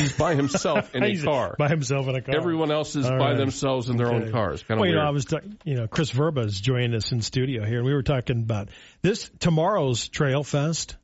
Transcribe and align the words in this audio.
He's 0.00 0.12
by 0.16 0.34
himself 0.34 0.94
in 0.94 1.02
a 1.02 1.16
car. 1.22 1.54
by 1.58 1.68
himself 1.68 2.08
in 2.08 2.16
a 2.16 2.22
car. 2.22 2.36
Everyone 2.36 2.70
else 2.70 2.96
is 2.96 3.06
All 3.06 3.18
by 3.18 3.30
right. 3.30 3.36
themselves 3.36 3.88
in 3.88 3.96
their 3.96 4.08
Okay. 4.08 4.26
own 4.26 4.32
cars. 4.32 4.62
Kind 4.62 4.78
of 4.78 4.80
Well, 4.80 4.88
you 4.90 4.94
weird. 4.96 5.04
know, 5.04 5.08
I 5.08 5.12
was, 5.12 5.24
ta- 5.24 5.40
you 5.64 5.74
know, 5.76 5.86
Chris 5.86 6.10
Verba 6.10 6.40
is 6.42 6.60
joining 6.60 6.94
us 6.94 7.12
in 7.12 7.20
studio 7.22 7.64
here, 7.64 7.78
and 7.78 7.86
we 7.86 7.92
were 7.94 8.02
talking 8.02 8.42
about 8.42 8.68
this 9.02 9.30
tomorrow's 9.40 10.08
Trail 10.08 10.42
Fest 10.44 10.96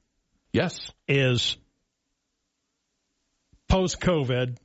yes. 0.52 0.90
is 1.08 1.56
post 3.68 4.00
COVID. 4.00 4.56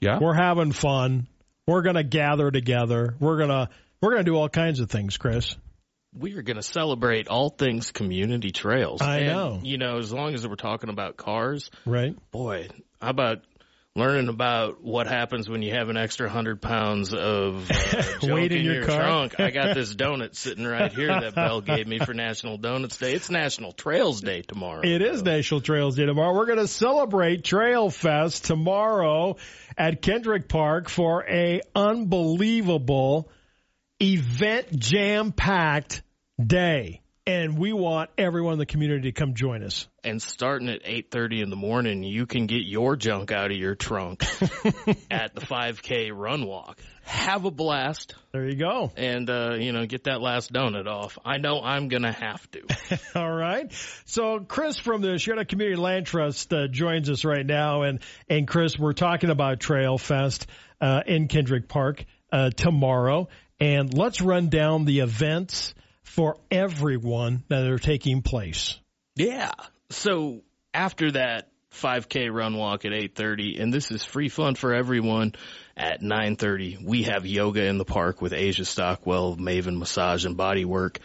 Yeah. 0.00 0.18
We're 0.20 0.34
having 0.34 0.72
fun. 0.72 1.28
We're 1.66 1.82
gonna 1.82 2.04
gather 2.04 2.50
together. 2.50 3.14
We're 3.20 3.38
gonna 3.38 3.70
we're 4.00 4.10
gonna 4.10 4.24
do 4.24 4.36
all 4.36 4.48
kinds 4.48 4.80
of 4.80 4.90
things, 4.90 5.16
Chris. 5.16 5.56
we 6.16 6.34
are 6.34 6.42
going 6.42 6.56
to 6.56 6.62
celebrate 6.62 7.26
all 7.26 7.48
things 7.48 7.90
community 7.90 8.52
trails. 8.52 9.02
I 9.02 9.16
And, 9.18 9.26
know. 9.26 9.60
You 9.64 9.78
know, 9.78 9.98
as 9.98 10.12
long 10.12 10.32
as 10.34 10.46
we're 10.46 10.54
talking 10.54 10.88
about 10.88 11.16
cars, 11.16 11.70
Right? 11.84 12.14
boy, 12.30 12.68
how 13.02 13.10
about 13.10 13.38
learning 13.96 14.28
about 14.28 14.82
what 14.82 15.06
happens 15.06 15.48
when 15.48 15.62
you 15.62 15.72
have 15.72 15.88
an 15.88 15.96
extra 15.96 16.28
hundred 16.28 16.60
pounds 16.60 17.14
of 17.14 17.70
uh, 17.70 18.02
Weight 18.24 18.50
in 18.50 18.58
in 18.58 18.64
your 18.64 18.74
your, 18.74 18.84
trunk? 18.84 19.38
I 19.38 19.50
got 19.50 19.74
this 19.74 19.94
donut 19.94 20.34
sitting 20.34 20.64
right 20.64 20.92
here 20.92 21.08
that 21.08 21.36
Bell 21.36 21.60
gave 21.60 21.86
me 21.86 22.00
for 22.00 22.12
National 22.12 22.58
Donuts 22.58 22.96
Day. 22.96 23.14
It's 23.14 23.30
National 23.30 23.70
Trails 23.72 24.20
Day 24.20 24.42
tomorrow. 24.42 24.80
It 24.82 25.00
is 25.00 25.22
National 25.22 25.60
Trails 25.60 25.94
Day 25.94 26.06
tomorrow. 26.06 26.34
We're 26.34 26.46
going 26.46 26.58
to 26.58 26.66
celebrate 26.66 27.44
Trail 27.44 27.88
Fest 27.88 28.46
tomorrow 28.46 29.36
at 29.78 30.02
Kendrick 30.02 30.48
Park 30.48 30.88
for 30.88 31.24
a 31.28 31.60
unbelievable 31.76 33.30
event 34.02 34.76
jam 34.76 35.30
packed 35.30 36.02
day. 36.44 37.00
And 37.26 37.56
we 37.58 37.72
want 37.72 38.10
everyone 38.18 38.52
in 38.52 38.58
the 38.58 38.66
community 38.66 39.10
to 39.10 39.12
come 39.12 39.32
join 39.32 39.62
us. 39.62 39.88
and 40.02 40.20
starting 40.20 40.68
at 40.68 40.82
8:30 40.84 41.40
in 41.42 41.48
the 41.48 41.56
morning, 41.56 42.02
you 42.02 42.26
can 42.26 42.46
get 42.46 42.66
your 42.66 42.96
junk 42.96 43.32
out 43.32 43.50
of 43.50 43.56
your 43.56 43.74
trunk 43.74 44.22
at 45.10 45.34
the 45.34 45.40
5K 45.40 46.10
run 46.12 46.46
walk. 46.46 46.78
Have 47.04 47.46
a 47.46 47.50
blast 47.50 48.14
There 48.32 48.46
you 48.46 48.56
go. 48.56 48.92
and 48.96 49.30
uh, 49.30 49.54
you 49.54 49.72
know, 49.72 49.86
get 49.86 50.04
that 50.04 50.20
last 50.20 50.52
donut 50.52 50.86
off. 50.86 51.18
I 51.24 51.38
know 51.38 51.62
I'm 51.62 51.88
going 51.88 52.02
to 52.02 52.12
have 52.12 52.46
to. 52.50 52.98
All 53.18 53.32
right. 53.32 53.72
So 54.04 54.40
Chris 54.40 54.78
from 54.78 55.00
the 55.00 55.18
Sheridan 55.18 55.46
Community 55.46 55.80
Land 55.80 56.04
Trust 56.06 56.52
uh, 56.52 56.66
joins 56.68 57.08
us 57.08 57.24
right 57.24 57.46
now, 57.46 57.82
and 57.82 58.00
and 58.28 58.46
Chris, 58.46 58.78
we're 58.78 58.92
talking 58.92 59.30
about 59.30 59.60
Trail 59.60 59.96
Fest 59.96 60.46
uh, 60.82 61.00
in 61.06 61.28
Kendrick 61.28 61.68
Park 61.68 62.04
uh, 62.30 62.50
tomorrow, 62.50 63.28
and 63.60 63.96
let's 63.96 64.20
run 64.20 64.50
down 64.50 64.84
the 64.84 65.00
events 65.00 65.74
for 66.14 66.36
everyone 66.48 67.42
that 67.48 67.66
are 67.66 67.78
taking 67.78 68.22
place. 68.22 68.78
Yeah. 69.16 69.50
So 69.90 70.42
after 70.72 71.10
that 71.12 71.48
5K 71.72 72.32
run 72.32 72.56
walk 72.56 72.84
at 72.84 72.92
8:30, 72.92 73.60
and 73.60 73.74
this 73.74 73.90
is 73.90 74.04
free 74.04 74.28
fun 74.28 74.54
for 74.54 74.72
everyone. 74.72 75.34
At 75.76 76.02
9:30, 76.02 76.84
we 76.84 77.02
have 77.02 77.26
yoga 77.26 77.64
in 77.64 77.78
the 77.78 77.84
park 77.84 78.22
with 78.22 78.32
Asia 78.32 78.64
Stockwell, 78.64 79.36
Maven 79.36 79.76
Massage 79.76 80.24
and 80.24 80.36
Body 80.36 80.64
Work. 80.64 81.00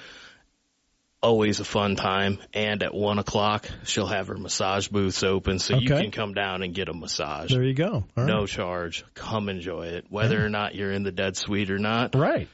Always 1.23 1.59
a 1.59 1.65
fun 1.65 1.95
time. 1.95 2.37
And 2.53 2.83
at 2.83 2.93
one 2.93 3.17
o'clock, 3.17 3.67
she'll 3.85 4.05
have 4.05 4.27
her 4.27 4.37
massage 4.37 4.89
booths 4.89 5.23
open, 5.23 5.57
so 5.57 5.77
you 5.77 5.87
can 5.87 6.11
come 6.11 6.33
down 6.35 6.61
and 6.61 6.73
get 6.73 6.87
a 6.87 6.93
massage. 6.93 7.51
There 7.51 7.63
you 7.63 7.73
go. 7.73 7.91
All 7.91 8.05
right. 8.15 8.27
No 8.27 8.45
charge. 8.45 9.03
Come 9.15 9.49
enjoy 9.49 9.87
it. 9.87 10.05
Whether 10.09 10.45
or 10.45 10.49
not 10.49 10.75
you're 10.75 10.91
in 10.91 11.01
the 11.01 11.11
Dead 11.11 11.35
Swede 11.35 11.71
or 11.71 11.79
not, 11.79 12.13
Right. 12.13 12.47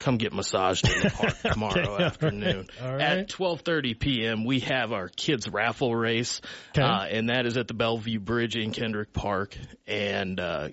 Come 0.00 0.16
get 0.16 0.32
massaged 0.32 0.88
in 0.88 1.02
the 1.02 1.10
park 1.14 1.38
tomorrow 1.42 1.94
Okay, 1.94 2.04
afternoon. 2.04 2.66
Right. 2.82 3.00
At 3.00 3.28
12:30 3.28 3.98
p.m., 4.00 4.44
we 4.44 4.60
have 4.60 4.92
our 4.92 5.08
kids 5.08 5.48
raffle 5.48 5.94
race, 5.94 6.40
Okay. 6.70 6.82
uh, 6.82 7.04
and 7.04 7.28
that 7.28 7.46
is 7.46 7.56
at 7.56 7.68
the 7.68 7.74
Bellevue 7.74 8.18
Bridge 8.18 8.56
in 8.56 8.72
Kendrick 8.72 9.12
Park. 9.12 9.56
And 9.86 10.40
uh, 10.40 10.70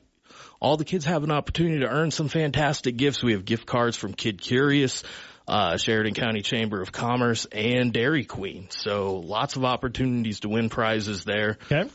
all 0.59 0.77
the 0.77 0.85
kids 0.85 1.05
have 1.05 1.23
an 1.23 1.31
opportunity 1.31 1.81
to 1.81 1.87
earn 1.87 2.09
some 2.09 2.29
fantastic 2.29 2.97
gifts. 2.97 3.21
We 3.21 3.33
have 3.33 3.45
gift 3.45 3.67
cards 3.67 3.95
from 3.95 4.13
Kid 4.13 4.41
Curious. 4.41 5.03
Uh, 5.49 5.77
Sheridan 5.77 6.13
County 6.13 6.41
Chamber 6.41 6.81
of 6.81 6.91
Commerce 6.91 7.45
and 7.45 7.93
Dairy 7.93 8.25
Queen. 8.25 8.67
So 8.69 9.15
lots 9.15 9.55
of 9.55 9.63
opportunities 9.63 10.41
to 10.41 10.49
win 10.49 10.67
prizes 10.67 11.23
there. 11.23 11.57
Okay. 11.71 11.89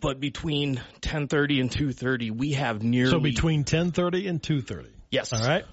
But 0.00 0.18
between 0.18 0.80
10:30 1.02 1.60
and 1.60 1.70
2:30, 1.70 2.30
we 2.30 2.52
have 2.52 2.82
nearly 2.82 3.10
So 3.10 3.20
between 3.20 3.64
ten 3.64 3.90
thirty 3.92 4.26
and 4.28 4.42
two 4.42 4.62
thirty. 4.62 4.88
Yes, 5.14 5.32
All 5.32 5.40
right. 5.46 5.64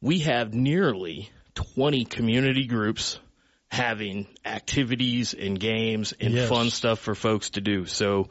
we 0.00 0.20
have 0.20 0.52
nearly 0.54 1.30
20 1.54 2.04
community 2.04 2.66
groups 2.66 3.18
having 3.70 4.26
activities 4.44 5.34
and 5.34 5.58
games 5.60 6.14
and 6.20 6.32
Yes. 6.34 6.48
fun 6.48 6.70
stuff 6.70 6.98
for 7.00 7.14
folks 7.14 7.50
to 7.50 7.60
do. 7.60 7.86
So 7.86 8.28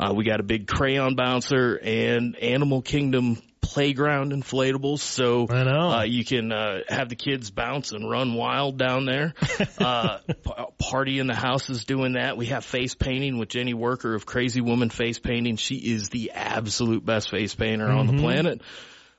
uh, 0.00 0.12
we 0.14 0.24
got 0.24 0.40
a 0.40 0.42
big 0.42 0.66
crayon 0.66 1.14
bouncer 1.14 1.78
and 1.82 2.36
Animal 2.36 2.82
Kingdom 2.82 3.40
playground 3.60 4.32
inflatables. 4.32 4.98
So 4.98 5.46
I 5.48 5.62
know. 5.62 5.90
uh, 5.90 6.02
you 6.02 6.24
can 6.24 6.50
uh, 6.50 6.80
have 6.88 7.08
the 7.08 7.14
kids 7.14 7.50
bounce 7.52 7.92
and 7.92 8.10
run 8.10 8.34
wild 8.34 8.76
down 8.76 9.06
there. 9.06 9.34
uh, 9.78 10.18
p- 10.26 10.52
party 10.78 11.20
in 11.20 11.28
the 11.28 11.34
house 11.36 11.70
is 11.70 11.84
doing 11.84 12.14
that. 12.14 12.36
We 12.36 12.46
have 12.46 12.64
face 12.64 12.94
painting 12.96 13.38
with 13.38 13.48
Jenny 13.50 13.72
Worker 13.74 14.14
of 14.14 14.26
Crazy 14.26 14.60
Woman 14.60 14.90
Face 14.90 15.18
Painting. 15.20 15.56
She 15.56 15.76
is 15.76 16.08
the 16.08 16.32
absolute 16.32 17.04
best 17.06 17.30
face 17.30 17.54
painter 17.54 17.86
on 17.88 18.08
the 18.08 18.20
planet. 18.20 18.60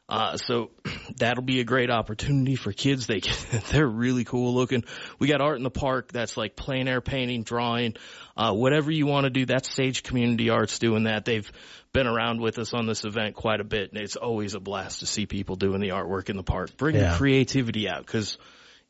Uh, 0.09 0.37
so 0.37 0.71
that'll 1.17 1.43
be 1.43 1.59
a 1.59 1.63
great 1.63 1.89
opportunity 1.89 2.55
for 2.55 2.71
kids. 2.73 3.07
They 3.07 3.21
they're 3.71 3.87
really 3.87 4.23
cool 4.23 4.53
looking. 4.53 4.83
We 5.19 5.27
got 5.27 5.41
art 5.41 5.57
in 5.57 5.63
the 5.63 5.69
park 5.71 6.11
that's 6.11 6.35
like 6.37 6.55
plein 6.55 6.87
air 6.87 7.01
painting, 7.01 7.43
drawing, 7.43 7.95
uh, 8.35 8.53
whatever 8.53 8.91
you 8.91 9.05
want 9.05 9.23
to 9.25 9.29
do. 9.29 9.45
That's 9.45 9.69
Sage 9.69 10.03
Community 10.03 10.49
Arts 10.49 10.79
doing 10.79 11.03
that. 11.05 11.25
They've 11.25 11.49
been 11.93 12.07
around 12.07 12.41
with 12.41 12.59
us 12.59 12.73
on 12.73 12.85
this 12.85 13.05
event 13.05 13.35
quite 13.35 13.61
a 13.61 13.63
bit, 13.63 13.91
and 13.93 14.01
it's 14.01 14.15
always 14.15 14.55
a 14.55 14.59
blast 14.59 14.99
to 14.99 15.05
see 15.05 15.25
people 15.25 15.55
doing 15.55 15.79
the 15.79 15.89
artwork 15.89 16.29
in 16.29 16.37
the 16.37 16.43
park, 16.43 16.75
bringing 16.77 17.01
Yeah. 17.01 17.17
creativity 17.17 17.87
out. 17.87 18.05
Because 18.05 18.37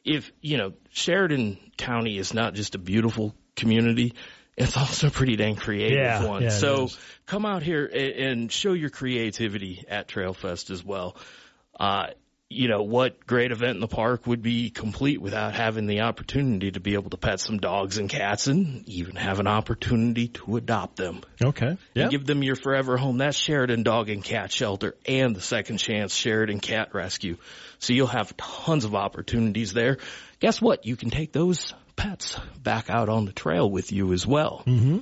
if 0.04 0.32
you 0.42 0.58
know 0.58 0.74
Sheridan 0.92 1.58
County 1.78 2.18
is 2.18 2.34
not 2.34 2.54
just 2.56 2.76
a 2.76 2.80
beautiful 2.80 3.36
community. 3.56 4.14
It's 4.56 4.78
also 4.78 5.10
pretty 5.10 5.36
dang 5.36 5.56
creative 5.56 5.98
Yeah, 5.98 6.26
one. 6.26 6.44
yeah, 6.44 6.50
so 6.50 6.90
come 7.26 7.46
out 7.46 7.64
here 7.64 7.86
and, 7.86 8.14
and 8.42 8.52
show 8.52 8.74
your 8.74 8.90
creativity 8.92 9.84
at 9.88 10.08
Trailfest 10.08 10.70
as 10.70 10.84
well. 10.84 11.16
Uh, 11.80 12.08
you 12.50 12.68
know, 12.68 12.84
what 12.84 13.26
great 13.26 13.52
event 13.52 13.76
in 13.76 13.80
the 13.80 13.88
park 13.88 14.28
would 14.28 14.44
be 14.44 14.70
complete 14.70 15.20
without 15.20 15.56
having 15.56 15.88
the 15.88 16.02
opportunity 16.02 16.70
to 16.70 16.80
be 16.80 16.94
able 16.94 17.10
to 17.10 17.18
pet 17.18 17.40
some 17.40 17.58
dogs 17.58 17.98
and 17.98 18.08
cats 18.08 18.46
and 18.46 18.88
even 18.88 19.16
have 19.16 19.40
an 19.40 19.48
opportunity 19.48 20.28
to 20.28 20.58
adopt 20.58 20.98
them 20.98 21.22
Okay. 21.44 21.76
Yeah. 21.96 22.04
and 22.04 22.12
give 22.12 22.28
them 22.28 22.44
your 22.44 22.56
forever 22.56 22.96
home. 22.96 23.18
That's 23.18 23.36
Sheridan 23.38 23.82
Dog 23.82 24.10
and 24.10 24.24
Cat 24.24 24.52
Shelter 24.52 24.96
and 25.08 25.36
the 25.36 25.42
Second 25.42 25.78
Chance 25.80 26.14
Sheridan 26.14 26.60
Cat 26.60 26.90
Rescue. 26.94 27.38
So 27.80 27.94
you'll 27.94 28.06
have 28.06 28.38
tons 28.38 28.86
of 28.86 28.94
opportunities 28.94 29.74
there. 29.74 29.98
Guess 30.40 30.62
what? 30.62 30.86
You 30.86 30.96
can 30.96 31.10
take 31.10 31.32
those 31.32 31.74
pets 31.96 32.40
back 32.62 32.90
out 32.90 33.10
on 33.10 33.26
the 33.26 33.34
trail 33.34 33.70
with 33.70 33.92
you 33.92 34.14
as 34.14 34.26
well. 34.26 34.64
Mm-hmm. 34.66 35.00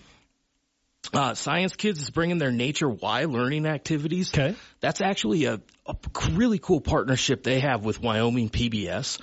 Uh, 1.14 1.34
Science 1.34 1.76
Kids 1.76 2.00
is 2.02 2.10
bringing 2.10 2.38
their 2.38 2.52
Nature 2.52 2.90
Why 2.90 3.26
learning 3.26 3.66
activities. 3.66 4.32
Okay. 4.34 4.56
That's 4.80 5.02
actually 5.02 5.46
a, 5.46 5.60
a 5.86 5.96
really 6.32 6.60
cool 6.60 6.80
partnership 6.80 7.44
they 7.44 7.60
have 7.60 7.84
with 7.84 8.00
Wyoming 8.00 8.50
PBS, 8.50 9.20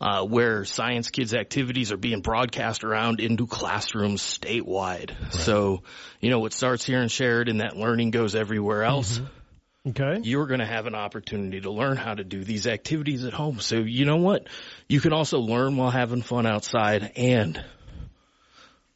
uh, 0.00 0.24
where 0.24 0.64
Science 0.64 1.10
Kids 1.10 1.34
activities 1.34 1.92
are 1.92 1.96
being 1.96 2.20
broadcast 2.20 2.84
around 2.84 3.20
into 3.20 3.46
classrooms 3.46 4.20
statewide. 4.20 5.32
So, 5.32 5.82
you 6.20 6.30
know, 6.30 6.40
what 6.40 6.52
starts 6.52 6.84
here 6.84 7.00
in 7.00 7.08
Sheridan, 7.08 7.58
that 7.58 7.76
learning 7.76 8.10
goes 8.10 8.34
everywhere 8.34 8.84
else. 8.84 9.20
Okay. 9.86 10.20
You're 10.22 10.46
going 10.46 10.60
to 10.60 10.66
have 10.66 10.86
an 10.86 10.94
opportunity 10.94 11.60
to 11.60 11.70
learn 11.70 11.96
how 11.96 12.14
to 12.14 12.24
do 12.24 12.42
these 12.42 12.66
activities 12.66 13.24
at 13.24 13.34
home. 13.34 13.60
So, 13.60 13.76
you 13.76 14.06
know 14.06 14.16
what? 14.16 14.46
You 14.88 15.00
can 15.00 15.12
also 15.12 15.40
learn 15.40 15.76
while 15.76 15.90
having 15.90 16.22
fun 16.22 16.46
outside 16.46 17.12
and 17.16 17.62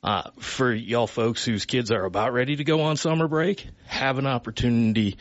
uh, 0.03 0.31
for 0.39 0.73
y'all 0.73 1.07
folks 1.07 1.45
whose 1.45 1.67
kids 1.67 1.91
are 1.91 2.05
about 2.05 2.33
ready 2.33 2.57
to 2.57 2.65
go 2.65 2.83
on 2.83 2.97
summer 2.97 3.29
break, 3.29 3.67
have 3.87 4.19
an 4.19 4.27
opportunity 4.27 5.19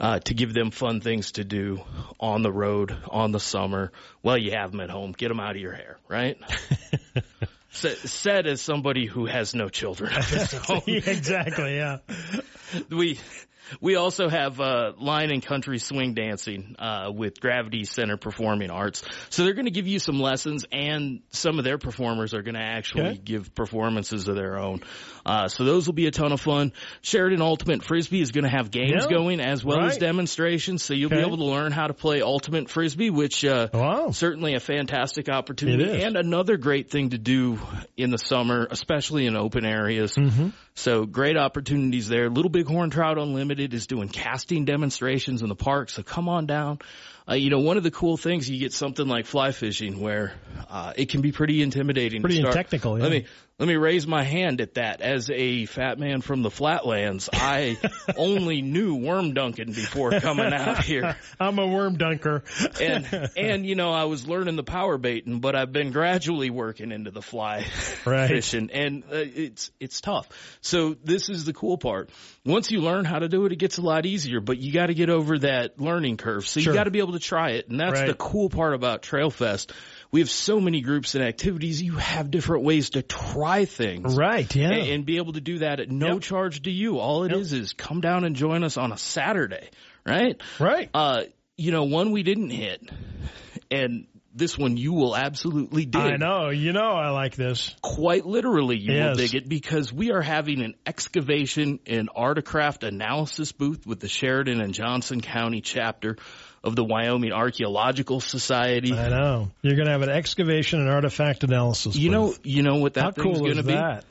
uh, 0.00 0.18
to 0.20 0.34
give 0.34 0.52
them 0.52 0.70
fun 0.70 1.00
things 1.00 1.32
to 1.32 1.44
do 1.44 1.80
on 2.18 2.42
the 2.42 2.50
road, 2.50 2.96
on 3.08 3.30
the 3.32 3.40
summer. 3.40 3.92
Well, 4.22 4.38
you 4.38 4.52
have 4.52 4.72
them 4.72 4.80
at 4.80 4.90
home. 4.90 5.12
Get 5.12 5.28
them 5.28 5.40
out 5.40 5.54
of 5.54 5.62
your 5.62 5.74
hair, 5.74 5.98
right? 6.08 6.36
Said 7.70 8.46
as 8.46 8.60
somebody 8.60 9.04
who 9.04 9.26
has 9.26 9.54
no 9.54 9.68
children 9.68 10.12
exactly. 10.86 11.76
Yeah. 11.76 11.98
we 12.88 13.18
We 13.80 13.96
also 13.96 14.28
have 14.28 14.60
uh, 14.60 14.92
line 14.98 15.30
and 15.30 15.44
country 15.44 15.78
swing 15.78 16.14
dancing 16.14 16.76
uh, 16.78 17.10
with 17.14 17.40
Gravity 17.40 17.84
Center 17.84 18.16
Performing 18.16 18.70
Arts. 18.70 19.02
So 19.30 19.44
they're 19.44 19.54
going 19.54 19.64
to 19.66 19.70
give 19.70 19.86
you 19.86 19.98
some 19.98 20.20
lessons, 20.20 20.64
and 20.70 21.20
some 21.30 21.58
of 21.58 21.64
their 21.64 21.78
performers 21.78 22.34
are 22.34 22.42
going 22.42 22.54
to 22.54 22.60
actually 22.60 22.94
Okay. 23.04 23.20
give 23.24 23.54
performances 23.54 24.28
of 24.28 24.36
their 24.36 24.58
own. 24.58 24.80
Uh, 25.26 25.48
so 25.48 25.64
those 25.64 25.86
will 25.86 25.94
be 25.94 26.06
a 26.06 26.10
ton 26.10 26.32
of 26.32 26.40
fun. 26.40 26.72
Sheridan 27.02 27.40
Ultimate 27.40 27.82
Frisbee 27.82 28.20
is 28.20 28.30
going 28.32 28.44
to 28.44 28.50
have 28.50 28.70
games 28.70 29.04
Yeah. 29.04 29.08
going 29.16 29.40
as 29.40 29.64
well 29.64 29.80
as 29.86 29.96
demonstrations. 29.98 30.82
So 30.82 30.92
you'll 30.94 31.06
Okay. 31.12 31.22
be 31.22 31.26
able 31.26 31.38
to 31.38 31.44
learn 31.44 31.72
how 31.72 31.86
to 31.86 31.94
play 31.94 32.20
Ultimate 32.20 32.68
Frisbee, 32.68 33.10
which 33.10 33.44
uh, 33.44 33.68
Wow. 33.72 34.10
certainly 34.10 34.54
a 34.54 34.60
fantastic 34.60 35.28
opportunity 35.28 36.02
and 36.02 36.16
another 36.16 36.56
great 36.58 36.90
thing 36.90 37.10
to 37.10 37.18
do 37.18 37.58
in 37.96 38.10
the 38.10 38.18
summer, 38.18 38.66
especially 38.70 39.26
in 39.26 39.36
open 39.36 39.64
areas. 39.64 40.14
Mm-hmm. 40.14 40.48
So 40.74 41.06
great 41.06 41.36
opportunities 41.36 42.08
there. 42.08 42.28
Little 42.28 42.50
Bighorn 42.50 42.90
Trout 42.90 43.16
Unlimited 43.16 43.53
is 43.60 43.86
doing 43.86 44.08
casting 44.08 44.64
demonstrations 44.64 45.42
in 45.42 45.48
the 45.48 45.54
park. 45.54 45.90
So 45.90 46.02
come 46.02 46.28
on 46.28 46.46
down. 46.46 46.80
Uh, 47.28 47.34
you 47.34 47.48
know, 47.48 47.60
one 47.60 47.76
of 47.76 47.82
the 47.82 47.90
cool 47.90 48.16
things 48.16 48.50
you 48.50 48.58
get 48.58 48.72
something 48.72 49.06
like 49.06 49.24
fly 49.26 49.52
fishing 49.52 50.00
where 50.00 50.34
uh, 50.68 50.92
it 50.96 51.08
can 51.08 51.22
be 51.22 51.32
pretty 51.32 51.62
intimidating. 51.62 52.20
Pretty 52.20 52.42
technical, 52.52 52.98
yeah. 52.98 53.04
Let 53.58 53.68
me 53.68 53.76
raise 53.76 54.04
my 54.06 54.24
hand 54.24 54.60
at 54.60 54.74
that. 54.74 55.00
As 55.00 55.30
a 55.30 55.66
fat 55.66 55.98
man 55.98 56.22
from 56.22 56.42
the 56.42 56.50
flatlands, 56.50 57.28
I 57.32 57.78
only 58.16 58.62
knew 58.62 58.96
worm 58.96 59.32
dunking 59.32 59.72
before 59.72 60.10
coming 60.18 60.52
out 60.52 60.82
here 60.82 61.16
I'm 61.40 61.58
a 61.60 61.66
worm 61.66 61.96
dunker. 61.96 62.42
and 62.80 63.30
and 63.36 63.64
you 63.64 63.76
know 63.76 63.92
I 63.92 64.04
was 64.04 64.26
learning 64.26 64.56
the 64.56 64.64
power 64.64 64.98
baiting, 64.98 65.38
but 65.38 65.54
I've 65.54 65.72
been 65.72 65.92
gradually 65.92 66.50
working 66.50 66.90
into 66.90 67.10
the 67.12 67.22
fly 67.22 67.66
Right. 68.04 68.28
fishing, 68.28 68.70
and 68.72 69.04
uh, 69.04 69.16
it's 69.16 69.70
it's 69.78 70.00
tough. 70.00 70.28
So 70.60 70.94
this 71.04 71.28
is 71.28 71.44
the 71.44 71.52
cool 71.52 71.78
part. 71.78 72.10
Once 72.44 72.70
you 72.72 72.80
learn 72.80 73.04
how 73.04 73.20
to 73.20 73.28
do 73.28 73.46
it, 73.46 73.52
it 73.52 73.56
gets 73.56 73.78
a 73.78 73.82
lot 73.82 74.04
easier. 74.04 74.40
But 74.40 74.58
you 74.58 74.72
got 74.72 74.86
to 74.86 74.94
get 74.94 75.10
over 75.10 75.38
that 75.38 75.80
learning 75.80 76.16
curve. 76.16 76.46
So 76.46 76.60
Sure. 76.60 76.72
you 76.72 76.78
got 76.78 76.84
to 76.84 76.90
be 76.90 76.98
able 76.98 77.12
to 77.12 77.18
try 77.20 77.50
it, 77.52 77.68
and 77.68 77.78
that's 77.78 78.00
Right. 78.00 78.08
the 78.08 78.14
cool 78.14 78.48
part 78.50 78.74
about 78.74 79.02
Trail 79.02 79.30
Fest. 79.30 79.72
We 80.10 80.20
have 80.20 80.30
so 80.30 80.60
many 80.60 80.80
groups 80.80 81.14
and 81.16 81.24
activities. 81.24 81.82
You 81.82 81.94
have 81.96 82.30
different 82.30 82.64
ways 82.64 82.90
to 82.90 83.02
try 83.02 83.43
things. 83.66 84.16
right. 84.16 84.52
Yeah. 84.54 84.70
And, 84.72 84.88
and 84.90 85.06
be 85.06 85.16
able 85.18 85.32
to 85.34 85.40
do 85.40 85.58
that 85.58 85.80
at 85.80 85.90
no 85.90 86.14
Yep. 86.14 86.22
charge 86.22 86.62
to 86.62 86.70
you. 86.70 86.98
All 86.98 87.24
it 87.24 87.32
is 87.32 87.52
is 87.52 87.72
come 87.72 88.00
down 88.00 88.24
and 88.24 88.34
join 88.36 88.64
us 88.64 88.76
on 88.76 88.92
a 88.92 88.96
Saturday, 88.98 89.68
right? 90.06 90.40
right. 90.58 90.90
Uh, 90.94 91.22
you 91.56 91.70
know, 91.72 91.84
one 91.84 92.10
we 92.12 92.22
didn't 92.22 92.50
hit, 92.50 92.82
and 93.70 94.06
this 94.34 94.58
one 94.58 94.76
you 94.76 94.92
will 94.92 95.14
absolutely 95.16 95.84
dig. 95.86 96.00
I 96.00 96.16
know. 96.16 96.48
You 96.50 96.72
know, 96.72 96.90
I 96.90 97.10
like 97.10 97.36
this. 97.36 97.72
Quite 97.82 98.26
literally, 98.26 98.76
you 98.78 98.92
Yes. 98.92 99.10
will 99.10 99.14
dig 99.26 99.34
it 99.36 99.48
because 99.48 99.92
we 99.92 100.10
are 100.10 100.22
having 100.22 100.60
an 100.62 100.74
excavation 100.84 101.78
and 101.86 102.08
artifact 102.16 102.82
analysis 102.82 103.52
booth 103.52 103.86
with 103.86 104.00
the 104.00 104.08
Sheridan 104.08 104.60
and 104.60 104.74
Johnson 104.74 105.20
County 105.20 105.60
chapter 105.60 106.16
of 106.64 106.74
the 106.74 106.82
Wyoming 106.82 107.32
Archaeological 107.32 108.20
Society. 108.20 108.92
I 108.94 109.10
know. 109.10 109.50
You're 109.60 109.76
going 109.76 109.86
to 109.86 109.92
have 109.92 110.02
an 110.02 110.08
excavation 110.08 110.80
and 110.80 110.88
artifact 110.88 111.44
analysis. 111.44 111.94
You 111.94 112.10
know, 112.10 112.34
you 112.42 112.62
know 112.62 112.76
what 112.76 112.94
that 112.94 113.04
how 113.04 113.10
thing's 113.10 113.36
cool 113.36 113.44
going 113.44 113.58
to 113.58 113.62
be. 113.62 113.74
that? 113.74 114.04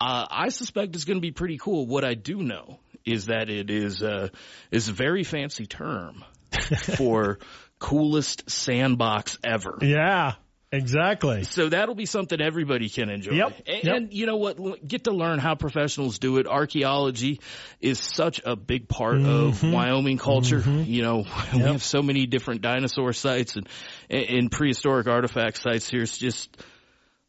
Uh, 0.00 0.26
I 0.30 0.48
suspect 0.50 0.94
it's 0.94 1.04
going 1.04 1.16
to 1.16 1.22
be 1.22 1.32
pretty 1.32 1.58
cool. 1.58 1.86
What 1.86 2.04
I 2.04 2.14
do 2.14 2.42
know 2.42 2.78
is 3.04 3.26
that 3.26 3.50
it 3.50 3.68
is 3.68 4.00
uh, 4.02 4.28
is 4.70 4.88
a 4.88 4.92
very 4.92 5.24
fancy 5.24 5.66
term 5.66 6.24
for 6.96 7.40
coolest 7.80 8.48
sandbox 8.48 9.38
ever. 9.42 9.78
Yeah. 9.82 10.34
Exactly. 10.74 11.44
So 11.44 11.68
that'll 11.68 11.94
be 11.94 12.06
something 12.06 12.40
everybody 12.40 12.88
can 12.88 13.08
enjoy. 13.10 13.32
Yep, 13.32 13.62
And, 13.66 13.84
yep. 13.84 13.96
and 13.96 14.12
you 14.12 14.26
know 14.26 14.36
what? 14.36 14.86
Get 14.86 15.04
to 15.04 15.12
learn 15.12 15.38
how 15.38 15.54
professionals 15.54 16.18
do 16.18 16.38
it. 16.38 16.46
Archaeology 16.46 17.40
is 17.80 17.98
such 17.98 18.40
a 18.44 18.56
big 18.56 18.88
part 18.88 19.20
of 19.22 19.62
Wyoming 19.62 20.18
culture. 20.18 20.60
You 20.60 21.02
know, 21.02 21.16
we 21.24 21.24
Mm-hmm. 21.24 21.60
Have 21.60 21.82
so 21.82 22.02
many 22.02 22.26
different 22.26 22.62
dinosaur 22.62 23.12
sites 23.12 23.56
and, 23.56 23.68
and 24.10 24.50
prehistoric 24.50 25.06
artifact 25.06 25.60
sites 25.60 25.88
here. 25.88 26.02
It's 26.02 26.18
just, 26.18 26.56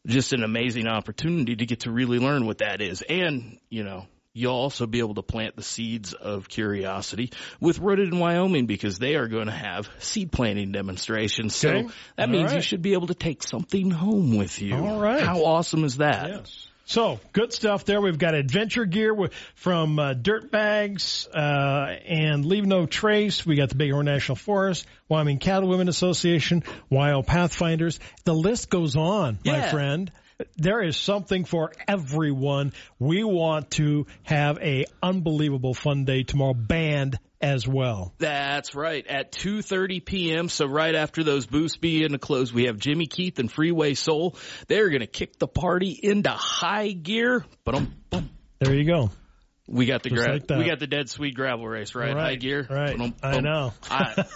just 0.06 0.32
an 0.32 0.42
amazing 0.42 0.86
opportunity 0.86 1.56
to 1.56 1.66
get 1.66 1.80
to 1.80 1.90
really 1.90 2.18
learn 2.18 2.46
what 2.46 2.58
that 2.58 2.80
is. 2.80 3.02
And, 3.08 3.58
you 3.70 3.84
know, 3.84 4.06
you'll 4.36 4.52
also 4.52 4.86
be 4.86 4.98
able 4.98 5.14
to 5.14 5.22
plant 5.22 5.56
the 5.56 5.62
seeds 5.62 6.12
of 6.12 6.48
curiosity 6.48 7.32
with 7.60 7.78
Rooted 7.78 8.12
in 8.12 8.18
Wyoming 8.18 8.66
because 8.66 8.98
they 8.98 9.16
are 9.16 9.28
going 9.28 9.46
to 9.46 9.52
have 9.52 9.88
seed 9.98 10.30
planting 10.30 10.72
demonstrations. 10.72 11.64
Okay. 11.64 11.82
So 11.82 11.94
that 12.16 12.28
All 12.28 12.32
means 12.32 12.52
you 12.52 12.60
should 12.60 12.82
be 12.82 12.92
able 12.92 13.06
to 13.06 13.14
take 13.14 13.42
something 13.42 13.90
home 13.90 14.36
with 14.36 14.60
you. 14.60 14.76
All 14.76 15.00
right. 15.00 15.22
How 15.22 15.44
awesome 15.44 15.84
is 15.84 15.96
that? 15.96 16.28
Yes. 16.28 16.68
So 16.88 17.18
good 17.32 17.52
stuff 17.52 17.84
there. 17.84 18.00
We've 18.00 18.18
got 18.18 18.34
adventure 18.34 18.84
gear 18.84 19.16
from 19.56 19.98
uh, 19.98 20.14
Dirt 20.14 20.52
Bags 20.52 21.26
uh, 21.34 21.96
and 22.06 22.44
Leave 22.44 22.64
No 22.64 22.86
Trace. 22.86 23.44
We 23.44 23.56
got 23.56 23.70
the 23.70 23.74
Bighorn 23.74 24.04
National 24.04 24.36
Forest, 24.36 24.86
Wyoming 25.08 25.38
Cattlewomen 25.38 25.88
Association, 25.88 26.62
Wild 26.88 27.26
Pathfinders. 27.26 27.98
The 28.24 28.34
list 28.34 28.70
goes 28.70 28.94
on, 28.94 29.38
my 29.44 29.68
friend. 29.68 30.12
There 30.56 30.82
is 30.82 30.96
something 30.96 31.44
for 31.44 31.72
everyone. 31.88 32.72
We 32.98 33.24
want 33.24 33.70
to 33.72 34.06
have 34.22 34.58
a 34.58 34.84
unbelievable 35.02 35.72
fun 35.72 36.04
day 36.04 36.24
tomorrow. 36.24 36.52
Band 36.54 37.18
as 37.40 37.66
well. 37.66 38.12
That's 38.18 38.74
right. 38.74 39.06
At 39.06 39.32
2.30 39.32 40.04
p.m., 40.04 40.48
so 40.48 40.66
right 40.66 40.94
after 40.94 41.22
those 41.22 41.46
booths 41.46 41.76
begin 41.76 42.12
to 42.12 42.18
close, 42.18 42.52
we 42.52 42.64
have 42.64 42.78
Jimmy 42.78 43.06
Keith 43.06 43.38
and 43.38 43.50
Freeway 43.50 43.94
Soul. 43.94 44.36
They're 44.68 44.88
going 44.90 45.00
to 45.00 45.06
kick 45.06 45.38
the 45.38 45.48
party 45.48 45.98
into 46.02 46.30
high 46.30 46.88
gear. 46.92 47.44
But 47.64 47.82
There 48.60 48.74
you 48.74 48.84
go. 48.84 49.10
we 49.66 49.86
got 49.86 50.02
the 50.02 50.10
gra- 50.10 50.34
like 50.34 50.48
we 50.50 50.64
got 50.68 50.80
the 50.80 50.86
Dead 50.86 51.08
Swede 51.08 51.34
gravel 51.34 51.66
race, 51.66 51.94
right? 51.94 52.14
Right, 52.14 52.22
High 52.22 52.34
gear. 52.36 52.66
right. 52.68 52.92
Ba-dum, 52.96 53.14
I 53.22 53.40
know. 53.40 53.72
I- 53.90 54.24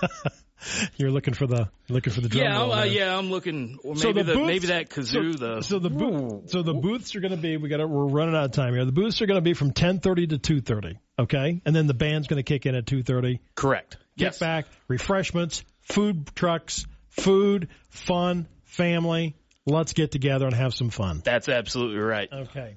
You're 0.96 1.10
looking 1.10 1.34
for 1.34 1.46
the 1.46 1.70
looking 1.88 2.12
for 2.12 2.20
the 2.20 2.28
drum 2.28 2.44
yeah, 2.44 2.60
uh, 2.62 2.84
yeah. 2.84 3.16
I'm 3.16 3.30
looking. 3.30 3.78
Or 3.82 3.94
maybe 3.94 4.00
So 4.00 4.12
the 4.12 4.22
the, 4.24 4.34
booths- 4.34 4.46
maybe 4.46 4.66
that 4.68 4.90
kazoo. 4.90 5.32
So, 5.38 5.38
the 5.56 5.62
so 5.62 5.78
the 5.78 5.90
booth, 5.90 6.50
so 6.50 6.62
the 6.62 6.74
booths 6.74 7.14
are 7.16 7.20
going 7.20 7.32
to 7.32 7.36
be. 7.38 7.56
We 7.56 7.68
got. 7.68 7.80
We're 7.88 8.06
running 8.06 8.34
out 8.34 8.44
of 8.44 8.52
time 8.52 8.74
here. 8.74 8.84
The 8.84 8.92
booths 8.92 9.20
are 9.22 9.26
going 9.26 9.38
to 9.38 9.42
be 9.42 9.54
from 9.54 9.72
10:30 9.72 10.40
to 10.42 10.60
2:30. 10.62 10.98
Okay, 11.18 11.60
and 11.64 11.74
then 11.76 11.86
the 11.86 11.94
band's 11.94 12.28
going 12.28 12.38
to 12.38 12.42
kick 12.42 12.66
in 12.66 12.74
at 12.74 12.84
2:30. 12.86 13.40
correct. 13.54 13.94
Kick 14.16 14.26
Yes. 14.26 14.38
back, 14.38 14.66
refreshments, 14.88 15.64
food 15.80 16.30
trucks, 16.34 16.86
food, 17.08 17.68
fun, 17.88 18.46
family. 18.64 19.36
Let's 19.66 19.92
get 19.94 20.10
together 20.10 20.46
and 20.46 20.54
have 20.54 20.74
some 20.74 20.90
fun. 20.90 21.22
That's 21.24 21.48
absolutely 21.48 21.98
right. 21.98 22.28
Okay, 22.32 22.74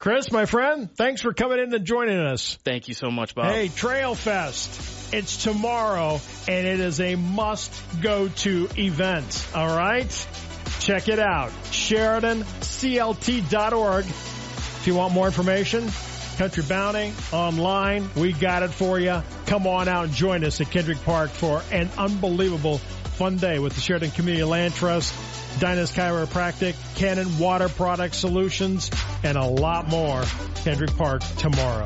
Chris, 0.00 0.32
my 0.32 0.46
friend, 0.46 0.90
thanks 0.96 1.20
for 1.20 1.34
coming 1.34 1.58
in 1.58 1.74
and 1.74 1.84
joining 1.84 2.18
us. 2.18 2.56
Thank 2.64 2.88
you 2.88 2.94
so 2.94 3.10
much, 3.10 3.34
Bob. 3.34 3.52
Hey, 3.52 3.68
Trail 3.68 4.14
Fest. 4.14 5.12
It's 5.12 5.42
tomorrow 5.42 6.22
and 6.48 6.66
it 6.66 6.80
is 6.80 7.00
a 7.00 7.16
must 7.16 7.70
go 8.00 8.28
to 8.28 8.70
event. 8.78 9.46
All 9.54 9.76
right. 9.76 10.26
Check 10.78 11.08
it 11.08 11.18
out. 11.18 11.50
SheridanCLT.org. 11.64 14.04
If 14.06 14.86
you 14.86 14.94
want 14.94 15.12
more 15.12 15.26
information, 15.26 15.90
Country 16.38 16.62
Bounty 16.62 17.12
online. 17.30 18.08
We 18.16 18.32
got 18.32 18.62
it 18.62 18.70
for 18.70 18.98
you. 18.98 19.22
Come 19.44 19.66
on 19.66 19.86
out 19.86 20.06
and 20.06 20.14
join 20.14 20.46
us 20.46 20.62
at 20.62 20.70
Kendrick 20.70 21.04
Park 21.04 21.28
for 21.28 21.62
an 21.70 21.90
unbelievable 21.98 22.80
fun 23.20 23.36
day 23.36 23.58
with 23.58 23.74
the 23.74 23.82
Sheridan 23.82 24.10
Community 24.12 24.44
Land 24.44 24.72
Trust, 24.72 25.12
Dynas 25.60 25.92
Chiropractic, 25.92 26.74
Cannon 26.96 27.38
Water 27.38 27.68
Product 27.68 28.14
Solutions, 28.14 28.90
and 29.22 29.36
a 29.36 29.44
lot 29.44 29.88
more. 29.88 30.22
Kendrick 30.64 30.96
Park 30.96 31.20
tomorrow. 31.36 31.84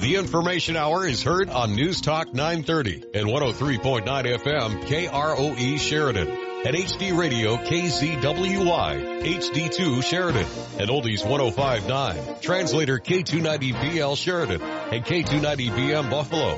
The 0.00 0.16
Information 0.16 0.76
Hour 0.76 1.06
is 1.06 1.22
heard 1.22 1.48
on 1.48 1.76
News 1.76 2.00
Talk 2.00 2.34
930 2.34 3.04
and 3.14 3.28
103.9 3.28 4.02
FM 4.04 4.82
KROE 4.82 5.78
Sheridan 5.78 6.47
and 6.64 6.74
HD 6.74 7.16
Radio 7.16 7.56
KZWY 7.56 9.22
HD2 9.22 10.02
Sheridan. 10.02 10.46
And 10.80 10.90
Oldies 10.90 11.24
1059 11.24 12.40
translator 12.40 12.98
K290BL 12.98 14.16
Sheridan. 14.16 14.60
And 14.62 15.04
K290BM 15.04 16.10
Buffalo 16.10 16.56